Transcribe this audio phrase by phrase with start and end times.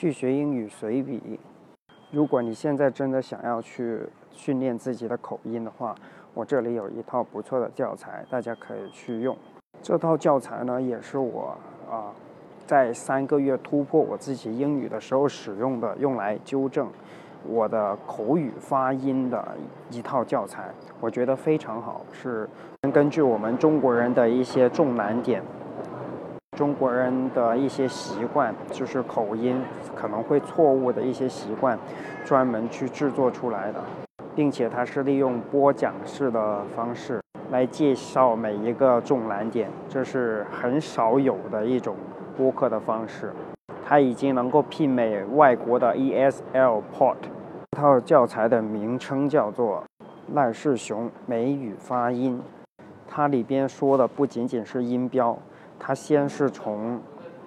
[0.00, 1.38] 去学英语随笔。
[2.10, 4.00] 如果你现在真的想要去
[4.32, 5.94] 训练自己的口音的话，
[6.32, 9.36] 我这里有一套不错的教材，大家可以去用。
[9.82, 11.54] 这套教材呢，也是我
[11.86, 12.08] 啊
[12.66, 16.88] 在三个月突破我自己英语的时候使用的，用来纠正
[17.46, 19.48] 我的口语发音的
[19.90, 20.70] 一套教材。
[20.98, 22.48] 我觉得非常好，是
[22.90, 25.42] 根据我们中国人的一些重难点。
[26.60, 29.58] 中国人的一些习惯，就是口音
[29.96, 31.78] 可能会错误的一些习惯，
[32.22, 33.80] 专门去制作出来的，
[34.36, 37.18] 并且它是利用播讲式的方式
[37.50, 41.96] 来介绍每一个重难点，这是很少有的一种
[42.36, 43.32] 播客的方式。
[43.82, 47.16] 它已经能够媲美外国的 ESL Pod。
[47.70, 49.82] 这套教材的名称叫做
[50.34, 52.38] 赖世雄美语发音，
[53.08, 55.38] 它里边说的不仅仅是音标。
[55.90, 57.00] 它先是从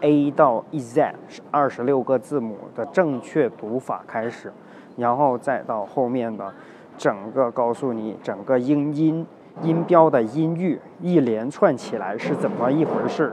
[0.00, 1.14] A 到 Z
[1.52, 4.52] 二十六个字母的正确读法开始，
[4.96, 6.52] 然后再到后面的
[6.98, 9.24] 整个告诉你整个音音
[9.62, 13.32] 音标的音域一连串起来是怎么一回事，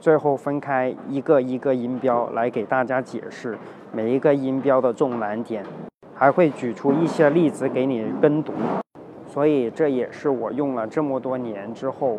[0.00, 3.56] 最后分开一个一个音标来给大家解释
[3.92, 5.64] 每一个音标的重难点，
[6.12, 8.52] 还会举出一些例子给你跟读，
[9.28, 12.18] 所以这也是我用了这么多年之后。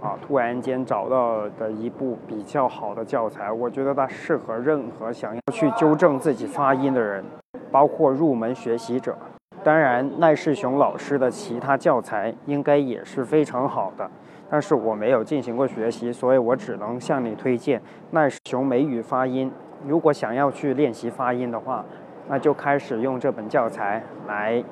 [0.00, 0.16] 啊！
[0.20, 7.24] 突然间找到的一部比较好的教材，我觉得它适合任何想要去纠正自己发音的人，
[7.70, 9.16] 包括入门学习者。
[9.64, 14.08] 当然，赖世雄老师的其他教材应该也是非常好的，
[14.48, 17.80] 但是我没有进行过学习，所以我只能向你推荐
[18.12, 19.50] 赖世雄美语发音。
[19.86, 21.84] 如果想要去练习发音的话，
[22.28, 24.62] 那就开始用这本教材来。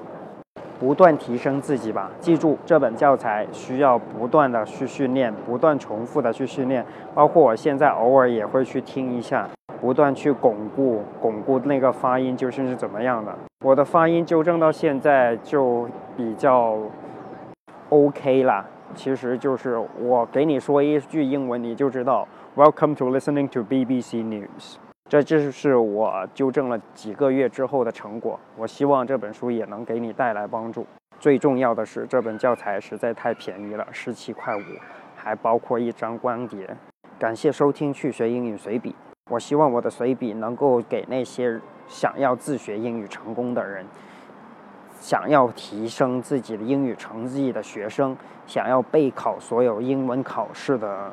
[0.78, 6.84] 不断提升自己吧，记住这本教材需要不断的去训练，不断重复的去训练。
[7.14, 9.48] 包括我现在偶尔也会去听一下，
[9.80, 13.32] 不断去巩固巩固那个发音究竟是怎么样的。
[13.64, 16.76] 我的发音纠正到现在就比较
[17.88, 18.66] OK 啦。
[18.94, 24.83] 其实就是我给你说一句英文，你就知道 Welcome to listening to BBC News。
[25.10, 28.40] 这就是我纠正了几个月之后的成果。
[28.56, 30.86] 我希望这本书也能给你带来帮助。
[31.20, 34.60] 最重要的是，这本教材实在太便宜了，十七块五，
[35.14, 36.76] 还包括一张光碟。
[37.18, 38.94] 感谢收听去学英语随笔。
[39.30, 43.86] 我希望我的随笔能够给那些想要自学英语成功的人，
[44.98, 48.16] 想要提升自己的英语成绩的学生，
[48.46, 51.12] 想要备考所有英文考试的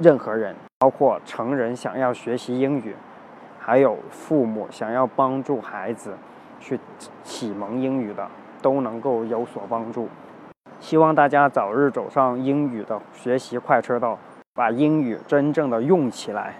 [0.00, 0.54] 任何人。
[0.80, 2.96] 包括成人想要学习英语，
[3.58, 6.16] 还有父母想要帮助孩子
[6.58, 6.80] 去
[7.22, 8.26] 启蒙英语的，
[8.62, 10.08] 都能够有所帮助。
[10.80, 14.18] 希望大家早日走上英语的学习快车道，
[14.54, 16.54] 把英语真正的用起来。